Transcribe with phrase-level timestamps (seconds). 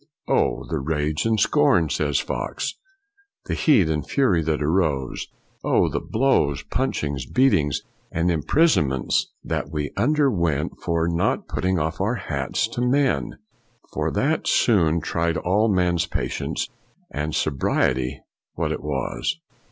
[0.27, 0.63] "Oh!
[0.67, 2.73] the rage and scorn,' 1 says Fox,"
[3.45, 5.27] the heat and fury that arose!
[5.63, 5.89] Oh!
[5.89, 12.67] the blows, punchings, beatings, and imprisonments that we underwent for not putting off our hats
[12.69, 13.37] to men!
[13.93, 16.67] For that soon tried all men's patience
[17.11, 18.21] and sobriety
[18.55, 19.39] what it was.